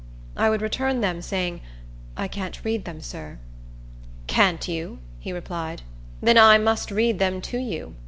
I 0.35 0.49
would 0.49 0.63
return 0.63 1.01
them, 1.01 1.21
saying, 1.21 1.61
"I 2.17 2.27
can't 2.27 2.65
read 2.65 2.85
them, 2.85 3.01
sir." 3.01 3.37
"Can't 4.25 4.67
you?" 4.67 4.97
he 5.19 5.31
replied; 5.31 5.83
"then 6.23 6.39
I 6.39 6.57
must 6.57 6.89
read 6.89 7.19
them 7.19 7.39
to 7.41 7.59
you." 7.59 7.93